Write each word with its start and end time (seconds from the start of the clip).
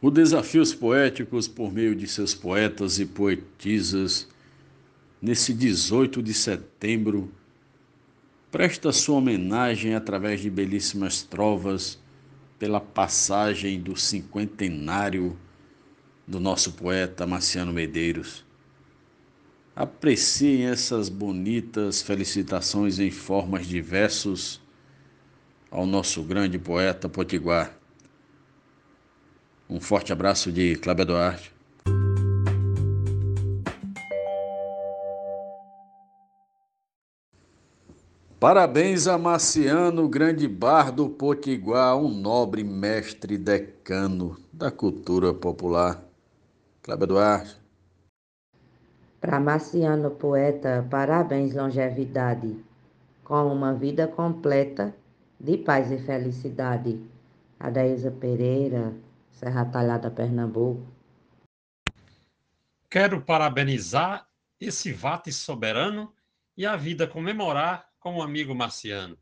O 0.00 0.12
Desafios 0.12 0.72
Poéticos, 0.72 1.48
por 1.48 1.72
meio 1.72 1.92
de 1.92 2.06
seus 2.06 2.32
poetas 2.32 3.00
e 3.00 3.04
poetisas, 3.04 4.28
nesse 5.20 5.52
18 5.52 6.22
de 6.22 6.32
setembro, 6.32 7.32
presta 8.48 8.92
sua 8.92 9.16
homenagem 9.16 9.96
através 9.96 10.40
de 10.40 10.48
belíssimas 10.48 11.22
trovas 11.22 11.98
pela 12.60 12.80
passagem 12.80 13.80
do 13.80 13.96
cinquentenário 13.96 15.36
do 16.24 16.38
nosso 16.38 16.74
poeta 16.74 17.26
Marciano 17.26 17.72
Medeiros. 17.72 18.44
Apreciem 19.74 20.66
essas 20.66 21.08
bonitas 21.08 22.02
felicitações 22.02 23.00
em 23.00 23.10
formas 23.10 23.66
de 23.66 23.80
versos 23.80 24.60
ao 25.72 25.84
nosso 25.84 26.22
grande 26.22 26.56
poeta 26.56 27.08
potiguar. 27.08 27.77
Um 29.70 29.80
forte 29.80 30.14
abraço 30.14 30.50
de 30.50 30.76
Cláudio 30.76 31.04
Duarte. 31.04 31.52
Parabéns 38.40 39.06
a 39.06 39.18
Marciano, 39.18 40.08
grande 40.08 40.48
bardo 40.48 41.10
potiguar, 41.10 41.98
um 41.98 42.08
nobre 42.08 42.64
mestre 42.64 43.36
decano 43.36 44.38
da 44.50 44.70
cultura 44.70 45.34
popular. 45.34 46.02
Cláudio 46.82 47.08
Duarte. 47.08 47.60
Para 49.20 49.38
Marciano, 49.38 50.12
poeta, 50.12 50.86
parabéns, 50.88 51.54
longevidade, 51.54 52.56
com 53.22 53.52
uma 53.52 53.74
vida 53.74 54.06
completa 54.06 54.94
de 55.38 55.58
paz 55.58 55.90
e 55.90 55.98
felicidade. 55.98 56.98
Adaísa 57.60 58.10
Pereira, 58.10 58.94
Serra 59.38 59.64
Talhada, 59.64 60.10
Pernambuco. 60.10 60.84
Quero 62.90 63.22
parabenizar 63.22 64.28
esse 64.60 64.92
vate 64.92 65.30
soberano 65.30 66.12
e 66.56 66.66
a 66.66 66.74
vida 66.74 67.06
comemorar 67.06 67.88
com 68.00 68.16
o 68.16 68.22
amigo 68.22 68.52
Marciano. 68.52 69.16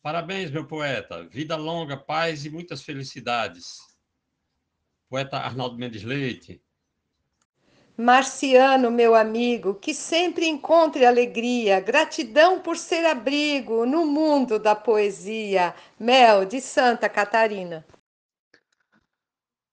Parabéns, 0.00 0.52
meu 0.52 0.68
poeta. 0.68 1.24
Vida 1.24 1.56
longa, 1.56 1.96
paz 1.96 2.44
e 2.44 2.50
muitas 2.50 2.82
felicidades. 2.82 3.78
Poeta 5.08 5.38
Arnaldo 5.38 5.76
Mendes 5.76 6.04
Leite. 6.04 6.62
Marciano, 7.96 8.88
meu 8.88 9.16
amigo, 9.16 9.74
que 9.74 9.92
sempre 9.92 10.46
encontre 10.46 11.04
alegria, 11.04 11.80
gratidão 11.80 12.60
por 12.60 12.76
ser 12.76 13.04
abrigo 13.04 13.84
no 13.84 14.06
mundo 14.06 14.60
da 14.60 14.76
poesia. 14.76 15.74
Mel, 15.98 16.44
de 16.44 16.60
Santa 16.60 17.08
Catarina 17.08 17.84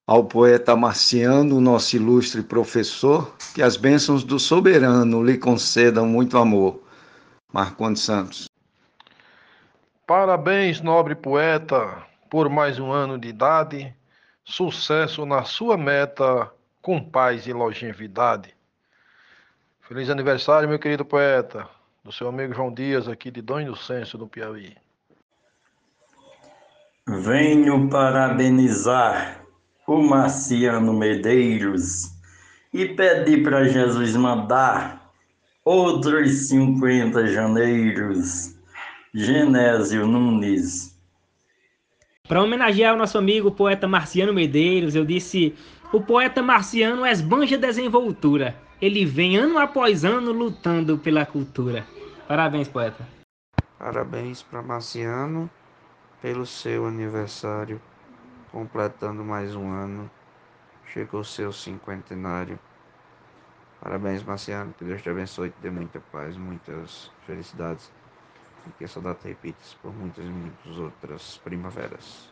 ao 0.09 0.23
poeta 0.23 0.75
Marciano, 0.75 1.61
nosso 1.61 1.95
ilustre 1.95 2.41
professor, 2.41 3.31
que 3.53 3.61
as 3.61 3.77
bênçãos 3.77 4.23
do 4.23 4.39
soberano 4.39 5.23
lhe 5.23 5.37
concedam 5.37 6.07
muito 6.07 6.35
amor. 6.35 6.81
Marcondes 7.53 8.01
Santos. 8.01 8.49
Parabéns, 10.07 10.81
nobre 10.81 11.13
poeta, 11.13 12.01
por 12.27 12.49
mais 12.49 12.79
um 12.79 12.91
ano 12.91 13.19
de 13.19 13.27
idade. 13.27 13.93
Sucesso 14.43 15.27
na 15.27 15.43
sua 15.43 15.77
meta, 15.77 16.51
com 16.81 16.99
paz 16.99 17.45
e 17.45 17.53
longevidade. 17.53 18.55
Feliz 19.81 20.09
aniversário, 20.09 20.67
meu 20.67 20.79
querido 20.79 21.05
poeta, 21.05 21.69
do 22.03 22.11
seu 22.11 22.27
amigo 22.27 22.55
João 22.55 22.73
Dias, 22.73 23.07
aqui 23.07 23.29
de 23.29 23.43
Dom 23.43 23.59
Inocêncio, 23.59 24.17
do 24.17 24.25
Piauí. 24.25 24.75
Venho 27.07 27.87
parabenizar 27.91 29.48
o 29.89 30.03
Marciano 30.03 30.93
Medeiros 30.93 32.11
e 32.71 32.85
pedi 32.85 33.41
para 33.41 33.63
Jesus 33.63 34.15
mandar 34.15 35.11
outros 35.65 36.47
50 36.47 37.25
janeiros. 37.25 38.55
Genésio 39.11 40.05
Nunes. 40.05 40.95
Para 42.27 42.43
homenagear 42.43 42.93
o 42.93 42.97
nosso 42.99 43.17
amigo 43.17 43.49
poeta 43.49 43.87
Marciano 43.87 44.31
Medeiros, 44.31 44.93
eu 44.93 45.03
disse: 45.03 45.55
o 45.91 45.99
poeta 45.99 46.43
Marciano 46.43 47.03
esbanja 47.03 47.57
desenvoltura. 47.57 48.55
Ele 48.79 49.03
vem 49.03 49.37
ano 49.37 49.57
após 49.57 50.05
ano 50.05 50.31
lutando 50.31 50.99
pela 50.99 51.25
cultura. 51.25 51.83
Parabéns, 52.27 52.67
poeta. 52.67 53.07
Parabéns 53.79 54.43
para 54.43 54.61
Marciano 54.61 55.49
pelo 56.21 56.45
seu 56.45 56.85
aniversário 56.85 57.81
completando 58.51 59.23
mais 59.23 59.55
um 59.55 59.71
ano, 59.71 60.09
chegou 60.93 61.23
seu 61.23 61.51
cinquentenário. 61.51 62.59
Parabéns, 63.81 64.23
Marciano, 64.23 64.73
que 64.77 64.83
Deus 64.83 65.01
te 65.01 65.09
abençoe, 65.09 65.49
te 65.49 65.61
dê 65.61 65.69
muita 65.69 66.01
paz, 66.11 66.35
muitas 66.35 67.09
felicidades 67.25 67.89
e 68.67 68.71
que 68.77 68.83
essa 68.83 68.99
data 68.99 69.27
repita-se 69.27 69.75
por 69.77 69.93
muitas 69.95 70.25
e 70.25 70.29
muitas 70.29 70.77
outras 70.77 71.39
primaveras. 71.43 72.29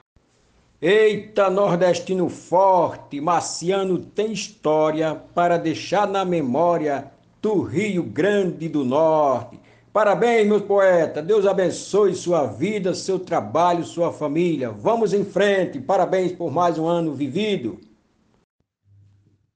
Eita, 0.81 1.50
nordestino 1.50 2.29
forte, 2.29 3.19
Marciano 3.19 3.97
tem 3.97 4.31
história 4.31 5.16
para 5.16 5.57
deixar 5.57 6.07
na 6.07 6.23
memória 6.23 7.11
do 7.41 7.61
Rio 7.61 8.03
Grande 8.03 8.69
do 8.69 8.83
Norte. 8.83 9.59
Parabéns, 9.97 10.47
meu 10.47 10.62
poeta. 10.62 11.24
Deus 11.24 11.47
abençoe 11.47 12.13
sua 12.13 12.46
vida, 12.46 12.94
seu 12.94 13.18
trabalho, 13.18 13.84
sua 13.84 14.13
família. 14.13 14.69
Vamos 14.69 15.12
em 15.12 15.25
frente. 15.25 15.81
Parabéns 15.81 16.31
por 16.31 16.52
mais 16.52 16.78
um 16.78 16.85
ano 16.85 17.16
vivido. 17.16 17.80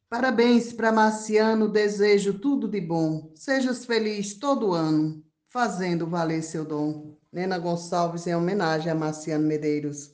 Parabéns 0.09 0.73
para 0.73 0.91
Marciano. 0.91 1.69
Desejo 1.69 2.39
tudo 2.39 2.67
de 2.67 2.81
bom. 2.81 3.29
Sejas 3.35 3.85
feliz 3.85 4.33
todo 4.33 4.73
ano, 4.73 5.23
fazendo 5.47 6.07
valer 6.07 6.41
seu 6.41 6.65
dom. 6.65 7.13
Nena 7.31 7.59
Gonçalves, 7.59 8.25
em 8.25 8.35
homenagem 8.35 8.91
a 8.91 8.95
Marciano 8.95 9.47
Medeiros. 9.47 10.11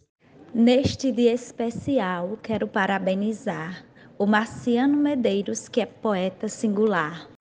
Neste 0.54 1.10
dia 1.10 1.34
especial, 1.34 2.38
quero 2.44 2.68
parabenizar 2.68 3.82
o 4.20 4.26
Marciano 4.26 4.98
Medeiros, 4.98 5.70
que 5.70 5.80
é 5.80 5.86
poeta 5.86 6.50
singular. 6.50 7.37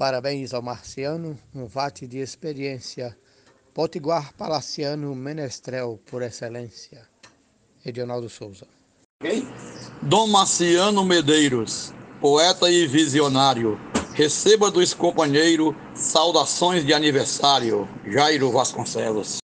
Parabéns 0.00 0.54
ao 0.54 0.62
Marciano, 0.62 1.38
um 1.54 1.66
vate 1.66 2.06
de 2.06 2.20
experiência. 2.20 3.14
Potiguar 3.74 4.32
Palaciano 4.32 5.14
Menestrel, 5.14 6.00
por 6.06 6.22
excelência. 6.22 7.06
Edionaldo 7.84 8.26
Souza. 8.30 8.66
Dom 10.00 10.28
Marciano 10.28 11.04
Medeiros, 11.04 11.92
poeta 12.18 12.70
e 12.70 12.86
visionário. 12.86 13.78
Receba 14.14 14.70
dos 14.70 14.94
companheiros 14.94 15.74
saudações 15.94 16.82
de 16.86 16.94
aniversário. 16.94 17.86
Jairo 18.06 18.50
Vasconcelos. 18.50 19.36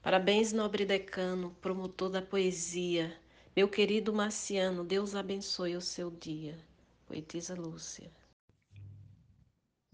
Parabéns, 0.00 0.50
nobre 0.50 0.86
decano, 0.86 1.54
promotor 1.60 2.08
da 2.08 2.22
poesia. 2.22 3.14
Meu 3.54 3.68
querido 3.68 4.14
Marciano, 4.14 4.82
Deus 4.82 5.14
abençoe 5.14 5.76
o 5.76 5.82
seu 5.82 6.10
dia. 6.10 6.56
Poetisa 7.06 7.54
Lúcia. 7.54 8.10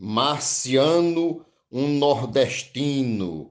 Marciano, 0.03 1.45
um 1.71 1.87
nordestino, 1.87 3.51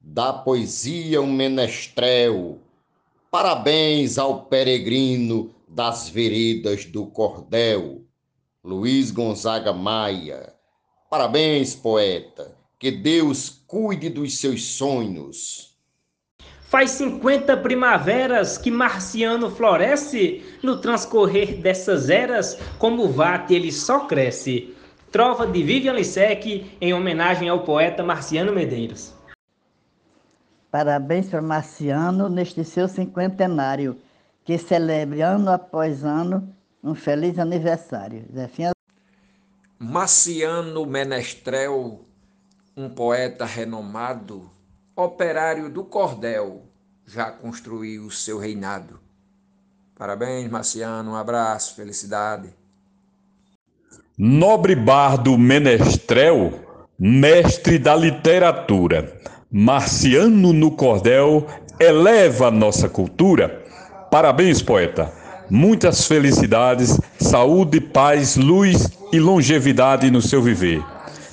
da 0.00 0.32
poesia 0.32 1.22
um 1.22 1.32
menestrel. 1.32 2.58
Parabéns 3.30 4.18
ao 4.18 4.46
peregrino 4.46 5.54
das 5.68 6.08
veredas 6.08 6.84
do 6.84 7.06
cordel, 7.06 8.02
Luiz 8.64 9.12
Gonzaga 9.12 9.72
Maia. 9.72 10.52
Parabéns, 11.08 11.76
poeta, 11.76 12.56
que 12.76 12.90
Deus 12.90 13.62
cuide 13.64 14.10
dos 14.10 14.40
seus 14.40 14.64
sonhos. 14.64 15.76
Faz 16.62 16.90
50 16.90 17.56
primaveras 17.58 18.58
que 18.58 18.68
Marciano 18.68 19.48
floresce, 19.48 20.42
no 20.60 20.80
transcorrer 20.80 21.62
dessas 21.62 22.10
eras, 22.10 22.58
como 22.80 23.06
vate 23.12 23.54
ele 23.54 23.70
só 23.70 24.00
cresce. 24.00 24.74
Trova 25.10 25.46
de 25.46 25.62
Vivian 25.62 25.94
Lissec 25.94 26.76
em 26.78 26.92
homenagem 26.92 27.48
ao 27.48 27.64
poeta 27.64 28.02
Marciano 28.02 28.52
Medeiros. 28.52 29.14
Parabéns 30.70 31.30
para 31.30 31.40
Marciano 31.40 32.28
neste 32.28 32.62
seu 32.62 32.86
cinquentenário, 32.86 33.98
que 34.44 34.58
celebre 34.58 35.22
ano 35.22 35.50
após 35.50 36.04
ano 36.04 36.54
um 36.84 36.94
feliz 36.94 37.38
aniversário. 37.38 38.26
Zefinha... 38.34 38.72
Marciano 39.78 40.84
Menestrel, 40.84 42.04
um 42.76 42.90
poeta 42.90 43.46
renomado, 43.46 44.50
operário 44.94 45.70
do 45.70 45.84
cordel, 45.84 46.64
já 47.06 47.30
construiu 47.30 48.04
o 48.04 48.10
seu 48.10 48.38
reinado. 48.38 49.00
Parabéns, 49.96 50.50
Marciano, 50.50 51.12
um 51.12 51.16
abraço, 51.16 51.74
felicidade. 51.74 52.54
Nobre 54.20 54.74
bardo 54.74 55.38
menestrel, 55.38 56.52
mestre 56.98 57.78
da 57.78 57.94
literatura, 57.94 59.16
marciano 59.48 60.52
no 60.52 60.72
cordel, 60.72 61.46
eleva 61.78 62.50
nossa 62.50 62.88
cultura. 62.88 63.64
Parabéns, 64.10 64.60
poeta. 64.60 65.12
Muitas 65.48 66.08
felicidades, 66.08 67.00
saúde, 67.20 67.80
paz, 67.80 68.36
luz 68.36 68.90
e 69.12 69.20
longevidade 69.20 70.10
no 70.10 70.20
seu 70.20 70.42
viver. 70.42 70.84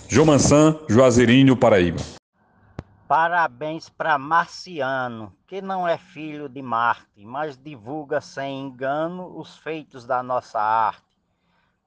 Jomansan, 0.08 0.78
Juazeirinho, 0.88 1.58
Paraíba. 1.58 2.04
Parabéns 3.08 3.90
para 3.90 4.20
Marciano, 4.20 5.34
que 5.48 5.60
não 5.60 5.88
é 5.88 5.98
filho 5.98 6.48
de 6.48 6.62
Marte, 6.62 7.26
mas 7.26 7.58
divulga 7.58 8.22
sem 8.22 8.62
engano 8.62 9.40
os 9.40 9.58
feitos 9.58 10.06
da 10.06 10.22
nossa 10.22 10.60
arte. 10.60 11.05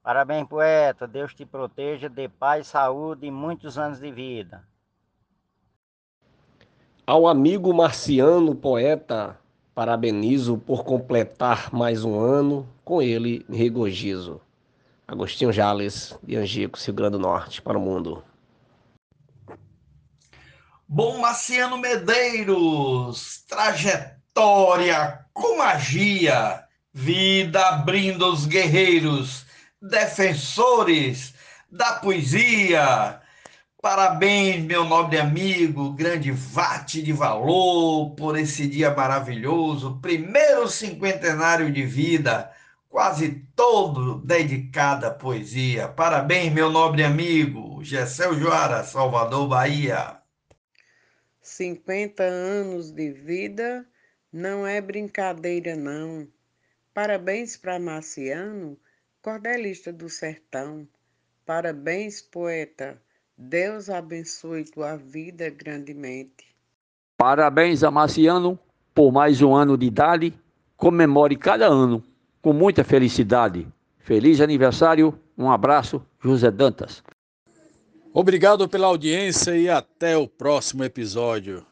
Parabéns, 0.01 0.47
poeta. 0.47 1.07
Deus 1.07 1.33
te 1.33 1.45
proteja, 1.45 2.09
dê 2.09 2.27
paz, 2.27 2.67
saúde 2.67 3.27
e 3.27 3.31
muitos 3.31 3.77
anos 3.77 3.99
de 3.99 4.11
vida. 4.11 4.63
Ao 7.05 7.27
amigo 7.27 7.73
Marciano, 7.73 8.53
poeta, 8.53 9.37
parabenizo 9.73 10.57
por 10.57 10.83
completar 10.83 11.73
mais 11.73 12.03
um 12.05 12.19
ano, 12.19 12.67
com 12.83 13.01
ele 13.01 13.45
regozijo. 13.49 14.39
Agostinho 15.07 15.51
Jales, 15.51 16.15
de 16.21 16.35
Angico, 16.35 16.77
Rio 16.77 16.93
Grande 16.93 17.13
do 17.13 17.19
Norte, 17.19 17.61
para 17.63 17.77
o 17.77 17.81
mundo. 17.81 18.23
Bom 20.87 21.17
Marciano 21.17 21.77
Medeiros, 21.77 23.43
trajetória 23.47 25.25
com 25.33 25.57
magia, 25.57 26.63
vida 26.93 27.59
abrindo 27.69 28.31
os 28.31 28.45
guerreiros, 28.45 29.45
defensores 29.81 31.33
da 31.71 31.93
poesia. 31.93 33.21
Parabéns, 33.81 34.63
meu 34.65 34.83
nobre 34.83 35.17
amigo, 35.17 35.93
grande 35.93 36.31
vate 36.31 37.01
de 37.01 37.13
valor, 37.13 38.13
por 38.15 38.37
esse 38.37 38.67
dia 38.67 38.93
maravilhoso, 38.93 39.99
primeiro 40.01 40.67
cinquentenário 40.67 41.71
de 41.71 41.85
vida, 41.85 42.51
quase 42.89 43.47
todo 43.55 44.19
dedicado 44.19 45.05
à 45.05 45.11
poesia. 45.11 45.87
Parabéns, 45.87 46.51
meu 46.51 46.69
nobre 46.69 47.03
amigo, 47.05 47.81
Gessel 47.81 48.37
Joara, 48.37 48.83
Salvador, 48.83 49.47
Bahia. 49.47 50.19
50 51.41 52.21
anos 52.21 52.91
de 52.91 53.11
vida 53.11 53.85
não 54.31 54.67
é 54.67 54.81
brincadeira, 54.81 55.75
não. 55.75 56.27
Parabéns 56.93 57.55
para 57.55 57.79
Marciano, 57.79 58.77
cordelista 59.29 59.93
do 59.93 60.09
sertão. 60.09 60.87
Parabéns, 61.45 62.19
poeta. 62.19 62.99
Deus 63.37 63.87
abençoe 63.87 64.63
tua 64.63 64.95
vida 64.95 65.51
grandemente. 65.51 66.47
Parabéns 67.15 67.83
a 67.83 67.91
Marciano 67.91 68.57
por 68.91 69.11
mais 69.11 69.39
um 69.39 69.55
ano 69.55 69.77
de 69.77 69.85
idade. 69.85 70.33
Comemore 70.75 71.35
cada 71.35 71.67
ano 71.67 72.03
com 72.41 72.51
muita 72.51 72.83
felicidade. 72.83 73.67
Feliz 73.99 74.41
aniversário. 74.41 75.13
Um 75.37 75.51
abraço, 75.51 76.03
José 76.19 76.49
Dantas. 76.49 77.03
Obrigado 78.11 78.67
pela 78.67 78.87
audiência 78.87 79.55
e 79.55 79.69
até 79.69 80.17
o 80.17 80.27
próximo 80.27 80.83
episódio. 80.83 81.63